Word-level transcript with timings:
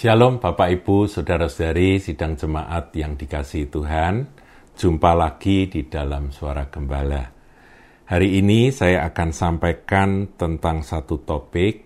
Shalom 0.00 0.40
Bapak 0.40 0.80
Ibu, 0.80 1.12
Saudara-saudari, 1.12 2.00
sidang 2.00 2.32
jemaat 2.32 2.88
yang 2.96 3.20
dikasihi 3.20 3.68
Tuhan. 3.68 4.32
Jumpa 4.72 5.12
lagi 5.12 5.68
di 5.68 5.92
dalam 5.92 6.32
Suara 6.32 6.72
Gembala. 6.72 7.28
Hari 8.08 8.40
ini 8.40 8.72
saya 8.72 9.04
akan 9.12 9.28
sampaikan 9.28 10.40
tentang 10.40 10.80
satu 10.80 11.20
topik, 11.20 11.84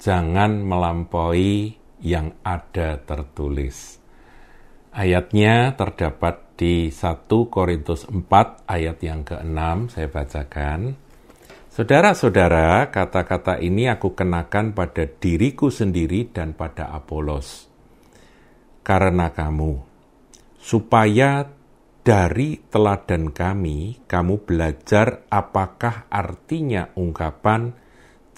jangan 0.00 0.64
melampaui 0.64 1.76
yang 2.00 2.32
ada 2.40 3.04
tertulis. 3.04 4.00
Ayatnya 4.96 5.76
terdapat 5.76 6.56
di 6.56 6.88
1 6.88 7.28
Korintus 7.28 8.08
4 8.08 8.24
ayat 8.64 8.96
yang 9.04 9.20
ke-6, 9.20 9.92
saya 9.92 10.08
bacakan. 10.08 10.96
Saudara-saudara, 11.74 12.86
kata-kata 12.94 13.58
ini 13.58 13.90
aku 13.90 14.14
kenakan 14.14 14.78
pada 14.78 15.10
diriku 15.10 15.74
sendiri 15.74 16.30
dan 16.30 16.54
pada 16.54 16.94
Apolos. 16.94 17.66
Karena 18.86 19.34
kamu, 19.34 19.82
supaya 20.54 21.42
dari 22.06 22.62
teladan 22.70 23.34
kami, 23.34 24.06
kamu 24.06 24.46
belajar 24.46 25.26
apakah 25.26 26.06
artinya 26.14 26.94
ungkapan 26.94 27.74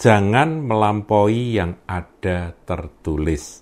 jangan 0.01 0.57
melampaui 0.57 1.61
yang 1.61 1.77
ada 1.85 2.57
tertulis. 2.65 3.61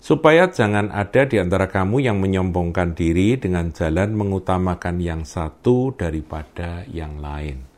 Supaya 0.00 0.48
jangan 0.48 0.88
ada 0.88 1.28
di 1.28 1.36
antara 1.36 1.68
kamu 1.68 2.00
yang 2.00 2.16
menyombongkan 2.16 2.96
diri 2.96 3.36
dengan 3.36 3.76
jalan 3.76 4.16
mengutamakan 4.16 5.04
yang 5.04 5.28
satu 5.28 5.92
daripada 6.00 6.88
yang 6.88 7.20
lain 7.20 7.71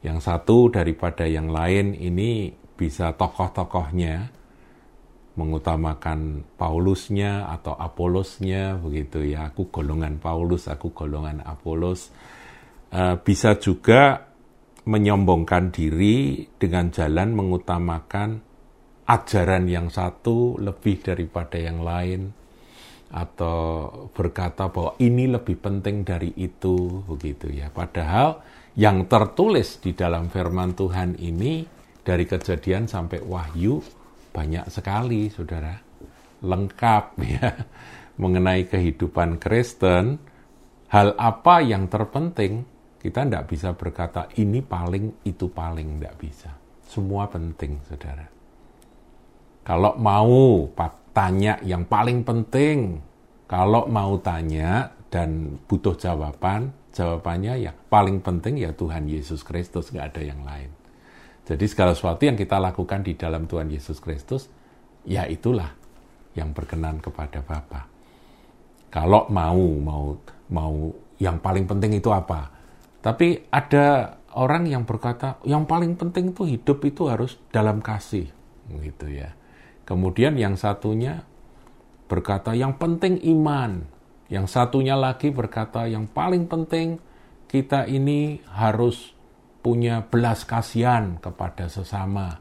yang 0.00 0.18
satu 0.18 0.72
daripada 0.72 1.28
yang 1.28 1.52
lain 1.52 1.92
ini 1.92 2.52
bisa 2.76 3.12
tokoh-tokohnya 3.12 4.32
mengutamakan 5.36 6.44
Paulusnya 6.56 7.48
atau 7.52 7.76
Apolosnya 7.76 8.80
begitu 8.80 9.24
ya. 9.24 9.52
Aku 9.52 9.68
golongan 9.68 10.16
Paulus 10.16 10.68
aku 10.68 10.92
golongan 10.92 11.44
Apolos 11.44 12.12
uh, 12.92 13.20
bisa 13.20 13.56
juga 13.60 14.32
menyombongkan 14.88 15.68
diri 15.70 16.48
dengan 16.56 16.88
jalan 16.88 17.36
mengutamakan 17.36 18.40
ajaran 19.04 19.68
yang 19.68 19.92
satu 19.92 20.56
lebih 20.56 21.04
daripada 21.04 21.60
yang 21.60 21.84
lain 21.84 22.32
atau 23.10 23.90
berkata 24.14 24.70
bahwa 24.70 24.94
ini 25.02 25.26
lebih 25.26 25.58
penting 25.58 26.06
dari 26.06 26.30
itu 26.38 27.02
begitu 27.10 27.50
ya. 27.50 27.66
Padahal 27.74 28.38
yang 28.78 29.10
tertulis 29.10 29.82
di 29.82 29.92
dalam 29.98 30.30
firman 30.30 30.78
Tuhan 30.78 31.18
ini 31.18 31.66
dari 32.06 32.24
kejadian 32.24 32.86
sampai 32.86 33.18
wahyu 33.26 33.82
banyak 34.30 34.70
sekali 34.70 35.26
saudara. 35.26 35.74
Lengkap 36.40 37.04
ya 37.34 37.50
mengenai 38.16 38.70
kehidupan 38.70 39.42
Kristen. 39.42 40.22
Hal 40.90 41.14
apa 41.18 41.62
yang 41.62 41.86
terpenting? 41.86 42.66
Kita 43.00 43.24
tidak 43.24 43.46
bisa 43.48 43.74
berkata 43.74 44.26
ini 44.38 44.62
paling 44.62 45.22
itu 45.26 45.50
paling. 45.50 45.98
Tidak 45.98 46.14
bisa. 46.18 46.50
Semua 46.86 47.30
penting 47.30 47.78
saudara. 47.86 48.26
Kalau 49.62 49.94
mau 49.94 50.66
tanya 51.20 51.60
yang 51.60 51.84
paling 51.84 52.24
penting 52.24 53.04
kalau 53.44 53.84
mau 53.92 54.16
tanya 54.24 54.96
dan 55.12 55.60
butuh 55.68 55.92
jawaban 56.00 56.72
Jawabannya 56.90 57.54
ya 57.62 57.72
paling 57.86 58.18
penting 58.18 58.58
ya 58.58 58.74
Tuhan 58.74 59.06
Yesus 59.06 59.46
Kristus, 59.46 59.94
nggak 59.94 60.06
ada 60.14 60.22
yang 60.26 60.42
lain. 60.42 60.74
Jadi 61.46 61.64
segala 61.70 61.94
sesuatu 61.94 62.26
yang 62.26 62.34
kita 62.34 62.58
lakukan 62.58 63.06
di 63.06 63.14
dalam 63.14 63.46
Tuhan 63.46 63.70
Yesus 63.70 64.02
Kristus, 64.02 64.50
ya 65.06 65.26
itulah 65.30 65.70
yang 66.34 66.50
berkenan 66.50 66.98
kepada 66.98 67.46
Bapa. 67.46 67.86
Kalau 68.90 69.30
mau 69.30 69.62
mau 69.78 70.18
mau 70.50 70.74
yang 71.22 71.38
paling 71.38 71.70
penting 71.70 71.94
itu 72.02 72.10
apa? 72.10 72.50
Tapi 72.98 73.46
ada 73.54 74.18
orang 74.34 74.66
yang 74.66 74.82
berkata 74.82 75.38
yang 75.46 75.62
paling 75.70 75.94
penting 75.94 76.34
itu 76.34 76.42
hidup 76.42 76.82
itu 76.82 77.06
harus 77.06 77.38
dalam 77.54 77.78
kasih, 77.78 78.26
gitu 78.82 79.06
ya. 79.06 79.30
Kemudian 79.90 80.38
yang 80.38 80.54
satunya 80.54 81.26
berkata 82.06 82.54
yang 82.54 82.78
penting 82.78 83.18
iman. 83.34 83.82
Yang 84.30 84.46
satunya 84.54 84.94
lagi 84.94 85.34
berkata 85.34 85.90
yang 85.90 86.06
paling 86.06 86.46
penting 86.46 87.02
kita 87.50 87.90
ini 87.90 88.38
harus 88.54 89.10
punya 89.58 90.06
belas 90.06 90.46
kasihan 90.46 91.18
kepada 91.18 91.66
sesama. 91.66 92.38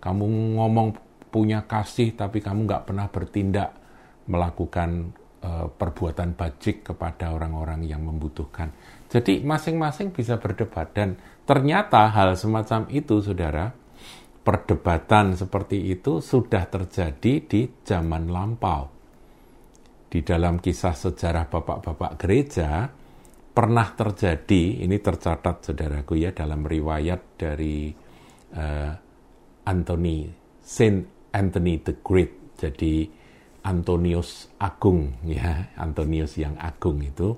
Kamu 0.00 0.56
ngomong 0.56 0.96
punya 1.28 1.68
kasih 1.68 2.16
tapi 2.16 2.40
kamu 2.40 2.64
nggak 2.64 2.84
pernah 2.88 3.12
bertindak 3.12 3.76
melakukan 4.24 5.12
uh, 5.44 5.68
perbuatan 5.68 6.32
bajik 6.40 6.88
kepada 6.88 7.36
orang-orang 7.36 7.84
yang 7.84 8.00
membutuhkan. 8.00 8.72
Jadi 9.12 9.44
masing-masing 9.44 10.16
bisa 10.16 10.40
berdebat 10.40 10.96
dan 10.96 11.20
ternyata 11.44 12.08
hal 12.08 12.32
semacam 12.32 12.88
itu 12.88 13.20
saudara, 13.20 13.76
perdebatan 14.48 15.36
seperti 15.36 15.92
itu 15.92 16.24
sudah 16.24 16.64
terjadi 16.72 17.32
di 17.44 17.68
zaman 17.84 18.32
lampau 18.32 18.96
di 20.08 20.24
dalam 20.24 20.56
kisah 20.56 20.96
sejarah 20.96 21.52
bapak-bapak 21.52 22.16
gereja 22.16 22.88
pernah 23.52 23.90
terjadi, 23.92 24.86
ini 24.86 24.96
tercatat 25.02 25.68
saudaraku 25.68 26.16
ya 26.16 26.32
dalam 26.32 26.64
riwayat 26.64 27.36
dari 27.36 27.92
uh, 28.54 28.92
Anthony, 29.68 30.30
Saint 30.64 31.04
Anthony 31.34 31.82
the 31.82 31.98
Great, 32.00 32.56
jadi 32.56 33.04
Antonius 33.68 34.48
Agung 34.56 35.20
ya, 35.28 35.74
Antonius 35.76 36.40
yang 36.40 36.56
agung 36.56 37.04
itu 37.04 37.36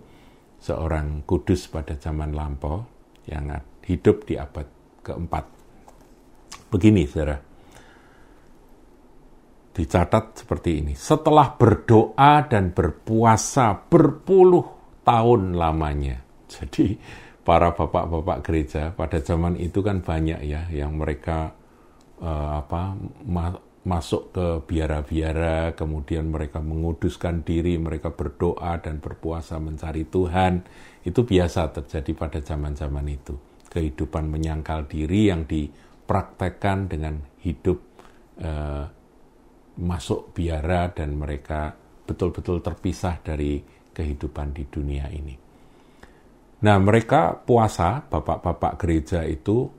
seorang 0.60 1.27
kudus 1.27 1.66
pada 1.66 1.97
zaman 1.98 2.37
lampau 2.37 2.87
yang 3.27 3.50
hidup 3.82 4.28
di 4.28 4.38
abad 4.38 4.69
keempat. 5.03 5.59
Begini 6.70 7.03
saudara, 7.04 7.34
dicatat 9.75 10.47
seperti 10.47 10.70
ini. 10.82 10.94
Setelah 10.94 11.58
berdoa 11.58 12.47
dan 12.47 12.70
berpuasa 12.70 13.75
berpuluh 13.75 14.66
tahun 15.03 15.59
lamanya. 15.59 16.22
Jadi 16.47 16.94
para 17.42 17.75
bapak-bapak 17.75 18.38
gereja 18.47 18.82
pada 18.94 19.19
zaman 19.19 19.59
itu 19.59 19.82
kan 19.82 20.03
banyak 20.03 20.41
ya 20.47 20.70
yang 20.70 20.94
mereka 20.94 21.50
uh, 22.22 22.62
apa 22.62 22.94
ma 23.26 23.50
masuk 23.80 24.36
ke 24.36 24.47
biara-biara, 24.69 25.72
kemudian 25.72 26.28
mereka 26.28 26.60
menguduskan 26.60 27.41
diri, 27.41 27.80
mereka 27.80 28.12
berdoa 28.12 28.76
dan 28.76 29.00
berpuasa 29.00 29.56
mencari 29.56 30.04
Tuhan. 30.04 30.60
Itu 31.00 31.25
biasa 31.25 31.72
terjadi 31.72 32.12
pada 32.12 32.44
zaman-zaman 32.44 33.06
itu. 33.09 33.32
Kehidupan 33.72 34.28
menyangkal 34.28 34.84
diri 34.84 35.32
yang 35.32 35.48
dipraktekkan 36.10 36.91
dengan 36.91 37.22
hidup 37.38 37.78
uh, 38.43 38.82
masuk 39.78 40.34
biara 40.34 40.91
dan 40.91 41.15
mereka 41.15 41.71
betul-betul 42.03 42.59
terpisah 42.59 43.22
dari 43.22 43.62
kehidupan 43.94 44.50
di 44.50 44.66
dunia 44.66 45.06
ini. 45.06 45.38
Nah, 46.66 46.76
mereka 46.82 47.38
puasa, 47.38 48.03
bapak-bapak 48.03 48.75
gereja 48.82 49.22
itu 49.22 49.71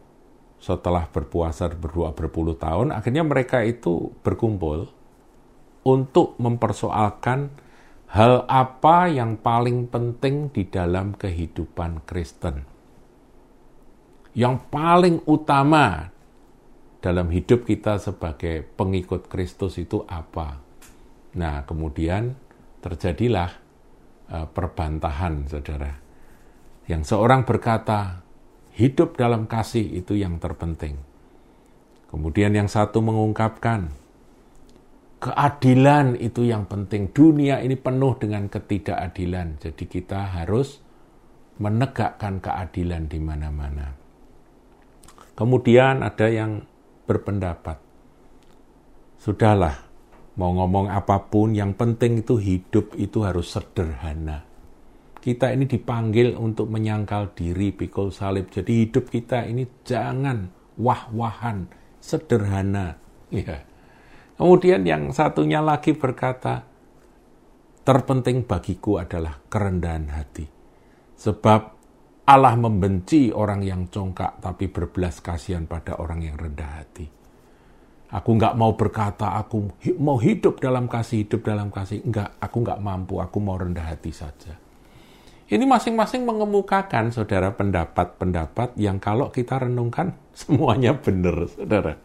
setelah 0.56 1.04
berpuasa 1.12 1.68
berdua 1.68 2.16
berpuluh 2.16 2.56
tahun, 2.56 2.96
akhirnya 2.96 3.28
mereka 3.28 3.68
itu 3.68 4.16
berkumpul 4.24 4.88
untuk 5.84 6.40
mempersoalkan 6.40 7.52
hal 8.08 8.48
apa 8.48 9.12
yang 9.12 9.36
paling 9.36 9.92
penting 9.92 10.48
di 10.48 10.64
dalam 10.72 11.12
kehidupan 11.12 12.08
Kristen. 12.08 12.64
Yang 14.32 14.56
paling 14.72 15.20
utama 15.28 16.08
dalam 17.02 17.34
hidup 17.34 17.66
kita 17.66 17.98
sebagai 17.98 18.62
pengikut 18.78 19.26
Kristus 19.26 19.82
itu 19.82 20.06
apa. 20.06 20.62
Nah, 21.34 21.66
kemudian 21.66 22.38
terjadilah 22.86 23.58
uh, 24.30 24.48
perbantahan, 24.54 25.50
saudara. 25.50 25.98
Yang 26.86 27.10
seorang 27.10 27.42
berkata, 27.44 28.22
hidup 28.78 29.18
dalam 29.18 29.50
kasih 29.50 29.84
itu 29.98 30.14
yang 30.14 30.38
terpenting. 30.38 31.02
Kemudian 32.14 32.54
yang 32.54 32.70
satu 32.70 33.02
mengungkapkan, 33.02 33.90
keadilan 35.18 36.22
itu 36.22 36.46
yang 36.46 36.70
penting. 36.70 37.10
Dunia 37.10 37.66
ini 37.66 37.74
penuh 37.78 38.14
dengan 38.22 38.46
ketidakadilan, 38.46 39.58
jadi 39.58 39.84
kita 39.90 40.38
harus 40.38 40.84
menegakkan 41.58 42.42
keadilan 42.42 43.10
di 43.10 43.20
mana-mana. 43.22 43.96
Kemudian 45.38 46.04
ada 46.04 46.28
yang 46.28 46.66
berpendapat. 47.06 47.78
Sudahlah, 49.22 49.78
mau 50.38 50.50
ngomong 50.56 50.90
apa 50.90 51.30
pun, 51.30 51.54
yang 51.54 51.78
penting 51.78 52.26
itu 52.26 52.42
hidup 52.42 52.98
itu 52.98 53.22
harus 53.22 53.54
sederhana. 53.54 54.46
Kita 55.22 55.54
ini 55.54 55.70
dipanggil 55.70 56.34
untuk 56.34 56.74
menyangkal 56.74 57.38
diri 57.38 57.70
pikul 57.70 58.10
salib. 58.10 58.50
Jadi 58.50 58.90
hidup 58.90 59.14
kita 59.14 59.46
ini 59.46 59.70
jangan 59.86 60.50
wah-wahan, 60.82 61.70
sederhana. 62.02 62.98
Ya. 63.30 63.62
Kemudian 64.42 64.82
yang 64.82 65.14
satunya 65.14 65.62
lagi 65.62 65.94
berkata, 65.94 66.66
terpenting 67.86 68.42
bagiku 68.42 68.98
adalah 68.98 69.38
kerendahan 69.54 70.10
hati. 70.10 70.50
Sebab 71.22 71.81
Allah 72.22 72.54
membenci 72.54 73.34
orang 73.34 73.66
yang 73.66 73.90
congkak 73.90 74.38
tapi 74.38 74.70
berbelas 74.70 75.20
kasihan 75.26 75.66
pada 75.66 75.98
orang 75.98 76.22
yang 76.22 76.38
rendah 76.38 76.72
hati. 76.78 77.08
Aku 78.12 78.36
nggak 78.36 78.60
mau 78.60 78.76
berkata, 78.76 79.40
aku 79.40 79.72
mau 80.04 80.20
hidup 80.20 80.60
dalam 80.60 80.92
kasih, 80.92 81.24
hidup 81.24 81.48
dalam 81.48 81.72
kasih. 81.72 82.04
Enggak, 82.04 82.36
aku 82.44 82.60
nggak 82.60 82.84
mampu, 82.84 83.24
aku 83.24 83.40
mau 83.40 83.56
rendah 83.56 83.88
hati 83.88 84.12
saja. 84.12 84.52
Ini 85.52 85.64
masing-masing 85.64 86.28
mengemukakan, 86.28 87.12
saudara, 87.12 87.56
pendapat-pendapat 87.56 88.76
yang 88.80 89.00
kalau 89.00 89.32
kita 89.32 89.64
renungkan, 89.64 90.12
semuanya 90.44 90.92
benar, 90.96 91.48
saudara. 91.48 91.96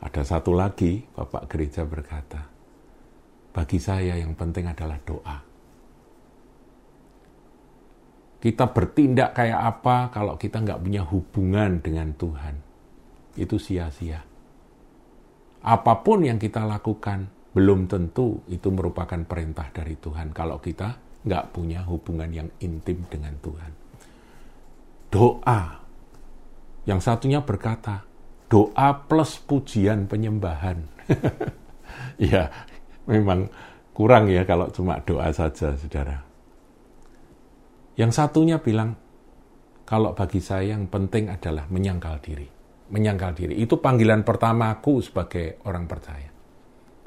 Ada 0.00 0.22
satu 0.38 0.54
lagi, 0.54 1.02
Bapak 1.02 1.50
Gereja 1.50 1.82
berkata, 1.82 2.46
bagi 3.50 3.82
saya 3.82 4.16
yang 4.16 4.38
penting 4.38 4.70
adalah 4.70 4.96
doa. 5.02 5.49
Kita 8.40 8.72
bertindak 8.72 9.36
kayak 9.36 9.60
apa 9.60 10.08
kalau 10.08 10.40
kita 10.40 10.64
nggak 10.64 10.80
punya 10.80 11.04
hubungan 11.04 11.84
dengan 11.84 12.16
Tuhan. 12.16 12.56
Itu 13.36 13.60
sia-sia. 13.60 14.24
Apa 15.60 16.00
pun 16.00 16.24
yang 16.24 16.40
kita 16.40 16.64
lakukan, 16.64 17.28
belum 17.52 17.84
tentu 17.84 18.40
itu 18.48 18.72
merupakan 18.72 19.20
perintah 19.28 19.68
dari 19.68 19.92
Tuhan 20.00 20.32
kalau 20.32 20.56
kita 20.56 20.96
nggak 21.20 21.52
punya 21.52 21.84
hubungan 21.84 22.32
yang 22.32 22.48
intim 22.64 23.04
dengan 23.12 23.36
Tuhan. 23.44 23.72
Doa. 25.12 25.60
Yang 26.88 27.00
satunya 27.04 27.44
berkata, 27.44 28.08
doa 28.48 28.88
plus 29.04 29.36
pujian 29.36 30.08
penyembahan. 30.08 30.80
ya, 32.32 32.48
memang 33.04 33.52
kurang 33.92 34.32
ya 34.32 34.48
kalau 34.48 34.72
cuma 34.72 34.96
doa 35.04 35.28
saja, 35.28 35.76
saudara. 35.76 36.29
Yang 38.00 38.16
satunya 38.16 38.56
bilang, 38.56 38.96
kalau 39.84 40.16
bagi 40.16 40.40
saya 40.40 40.72
yang 40.72 40.88
penting 40.88 41.28
adalah 41.28 41.68
menyangkal 41.68 42.16
diri. 42.24 42.48
Menyangkal 42.88 43.36
diri. 43.36 43.60
Itu 43.60 43.76
panggilan 43.76 44.24
pertama 44.24 44.72
aku 44.72 45.04
sebagai 45.04 45.60
orang 45.68 45.84
percaya. 45.84 46.32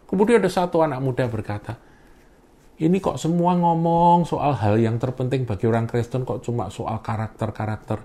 Kemudian 0.06 0.38
ada 0.38 0.54
satu 0.54 0.86
anak 0.86 1.02
muda 1.02 1.26
berkata, 1.26 1.82
ini 2.78 3.02
kok 3.02 3.18
semua 3.18 3.58
ngomong 3.58 4.30
soal 4.30 4.54
hal 4.54 4.78
yang 4.78 5.02
terpenting 5.02 5.50
bagi 5.50 5.66
orang 5.66 5.90
Kristen 5.90 6.30
kok 6.30 6.46
cuma 6.46 6.70
soal 6.70 7.02
karakter-karakter. 7.02 7.98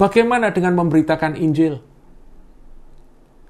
Bagaimana 0.00 0.48
dengan 0.48 0.80
memberitakan 0.80 1.36
Injil? 1.36 1.76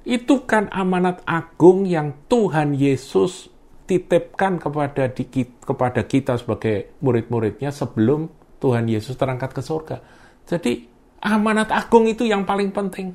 Itu 0.02 0.50
kan 0.50 0.66
amanat 0.74 1.22
agung 1.30 1.86
yang 1.86 2.26
Tuhan 2.26 2.74
Yesus 2.74 3.54
titipkan 3.86 4.58
kepada 4.58 6.02
kita 6.02 6.34
sebagai 6.34 6.96
murid-muridnya 6.98 7.70
sebelum 7.70 8.37
Tuhan 8.58 8.90
Yesus 8.90 9.14
terangkat 9.14 9.54
ke 9.54 9.62
surga. 9.62 10.02
Jadi 10.46 10.86
amanat 11.22 11.70
agung 11.74 12.06
itu 12.06 12.26
yang 12.26 12.42
paling 12.42 12.74
penting. 12.74 13.14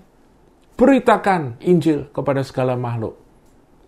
Beritakan 0.73 1.61
Injil 1.63 2.09
kepada 2.09 2.41
segala 2.41 2.73
makhluk. 2.73 3.19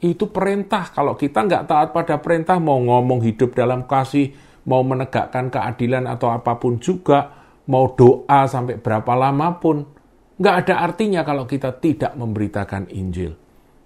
Itu 0.03 0.29
perintah. 0.29 0.91
Kalau 0.93 1.17
kita 1.17 1.47
nggak 1.47 1.65
taat 1.65 1.89
pada 1.95 2.21
perintah, 2.21 2.61
mau 2.61 2.77
ngomong 2.77 3.25
hidup 3.25 3.57
dalam 3.57 3.89
kasih, 3.89 4.35
mau 4.69 4.85
menegakkan 4.85 5.49
keadilan 5.49 6.05
atau 6.05 6.29
apa 6.29 6.61
pun 6.61 6.77
juga, 6.77 7.31
mau 7.71 7.89
doa 7.97 8.45
sampai 8.45 8.77
berapa 8.77 9.17
lama 9.17 9.57
pun, 9.57 9.95
Nggak 10.35 10.55
ada 10.67 10.75
artinya 10.83 11.21
kalau 11.23 11.47
kita 11.47 11.79
tidak 11.79 12.11
memberitakan 12.19 12.91
Injil. 12.91 13.39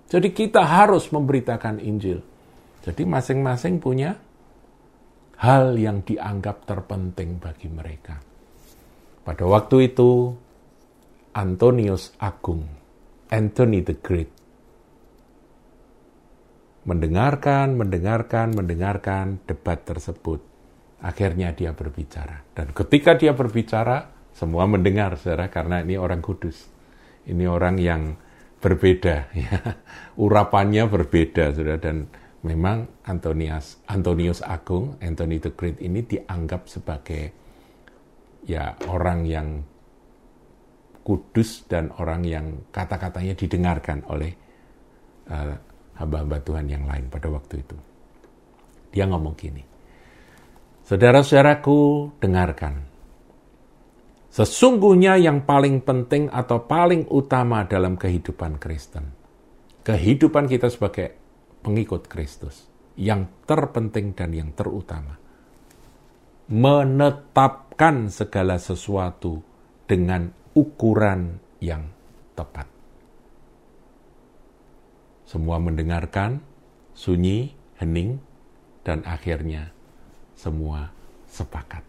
Jadi 0.10 0.33
kita 0.33 0.66
harus 0.66 1.13
memberitakan 1.13 1.77
Injil. 1.77 2.25
Jadi 2.81 3.06
masing-masing 3.06 3.77
punya 3.77 4.18
hal 5.39 5.80
yang 5.80 6.03
dianggap 6.03 6.68
terpenting 6.68 7.39
bagi 7.39 7.71
mereka. 7.71 8.19
Pada 9.24 9.45
waktu 9.47 9.94
itu, 9.94 10.36
Antonius 11.31 12.12
Agung, 12.19 12.68
Anthony 13.31 13.80
the 13.86 13.95
Great, 13.95 14.31
mendengarkan, 16.83 17.77
mendengarkan, 17.80 18.51
mendengarkan 18.51 19.39
debat 19.47 19.80
tersebut. 19.86 20.44
Akhirnya 21.00 21.56
dia 21.56 21.71
berbicara. 21.71 22.44
Dan 22.51 22.75
ketika 22.75 23.15
dia 23.15 23.31
berbicara, 23.31 24.12
semua 24.35 24.68
mendengar, 24.68 25.15
saudara, 25.15 25.47
karena 25.47 25.80
ini 25.80 25.95
orang 25.95 26.19
kudus. 26.19 26.68
Ini 27.24 27.47
orang 27.47 27.80
yang 27.80 28.19
berbeda, 28.59 29.31
ya. 29.45 29.59
urapannya 30.19 30.89
berbeda, 30.92 31.56
saudara, 31.56 31.80
dan 31.80 32.12
memang 32.45 33.03
Antonius, 33.03 33.83
Antonius 33.89 34.39
Agung, 34.39 34.95
Anthony 35.03 35.39
the 35.44 35.51
Great 35.51 35.80
ini 35.83 36.06
dianggap 36.06 36.71
sebagai 36.71 37.33
ya 38.47 38.75
orang 38.88 39.27
yang 39.27 39.47
kudus 41.03 41.68
dan 41.68 41.91
orang 42.00 42.24
yang 42.24 42.45
kata-katanya 42.71 43.33
didengarkan 43.36 44.06
oleh 44.07 44.31
uh, 45.27 45.56
hamba-hamba 46.00 46.38
Tuhan 46.39 46.65
yang 46.69 46.88
lain 46.88 47.12
pada 47.12 47.27
waktu 47.27 47.59
itu. 47.59 47.77
Dia 48.89 49.06
ngomong 49.06 49.35
gini, 49.38 49.62
Saudara-saudaraku, 50.89 52.09
dengarkan. 52.18 52.81
Sesungguhnya 54.33 55.21
yang 55.21 55.45
paling 55.45 55.85
penting 55.85 56.33
atau 56.33 56.65
paling 56.65 57.06
utama 57.13 57.62
dalam 57.69 57.94
kehidupan 57.94 58.57
Kristen, 58.57 59.13
kehidupan 59.85 60.50
kita 60.50 60.65
sebagai 60.65 61.19
pengikut 61.61 62.07
Kristus, 62.07 62.67
yang 63.00 63.31
terpenting 63.47 64.15
dan 64.15 64.35
yang 64.35 64.51
terutama, 64.56 65.19
menetapkan 66.50 68.09
segala 68.09 68.57
sesuatu 68.57 69.39
dengan 69.85 70.33
ukuran 70.57 71.38
yang 71.61 71.88
tepat. 72.33 72.67
Semua 75.29 75.61
mendengarkan, 75.61 76.41
sunyi, 76.97 77.53
hening, 77.77 78.17
dan 78.81 79.06
akhirnya 79.06 79.69
semua 80.33 80.89
sepakat. 81.29 81.85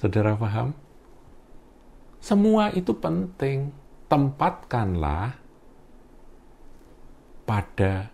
Saudara 0.00 0.32
paham? 0.38 0.72
Semua 2.22 2.72
itu 2.72 2.94
penting. 2.96 3.74
Tempatkanlah 4.08 5.34
pada 7.48 8.11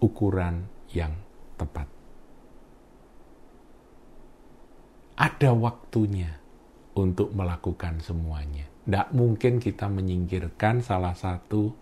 ukuran 0.00 0.68
yang 0.92 1.12
tepat. 1.56 1.88
Ada 5.16 5.56
waktunya 5.56 6.28
untuk 6.96 7.32
melakukan 7.32 8.00
semuanya. 8.04 8.68
Tidak 8.84 9.08
mungkin 9.16 9.56
kita 9.58 9.88
menyingkirkan 9.88 10.84
salah 10.84 11.16
satu 11.16 11.72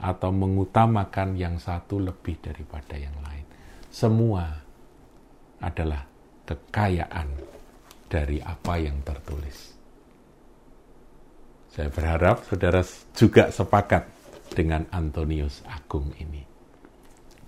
atau 0.00 0.30
mengutamakan 0.32 1.36
yang 1.36 1.60
satu 1.60 2.00
lebih 2.00 2.40
daripada 2.40 2.96
yang 2.96 3.14
lain. 3.20 3.44
Semua 3.92 4.48
adalah 5.60 6.00
kekayaan 6.48 7.28
dari 8.08 8.40
apa 8.40 8.74
yang 8.80 9.04
tertulis. 9.04 9.76
Saya 11.70 11.86
berharap 11.92 12.42
saudara 12.48 12.82
juga 13.14 13.52
sepakat 13.54 14.02
dengan 14.50 14.88
Antonius 14.90 15.62
Agung 15.70 16.10
ini. 16.18 16.49